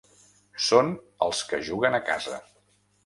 [0.67, 0.89] Són
[1.25, 2.41] els que juguen a casa.